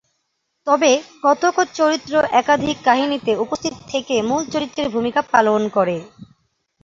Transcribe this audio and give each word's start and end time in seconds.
তবে 0.67 0.91
কতক 1.23 1.55
চরিত্র 1.73 2.13
একাধিক 2.33 2.77
কাহিনীতে 2.83 3.31
উপস্থিত 3.43 3.73
থেকে 3.91 4.15
মূল 4.29 4.43
চরিত্রের 4.53 4.87
ভুমিকা 4.93 5.21
পালন 5.33 5.61
করে। 5.75 5.97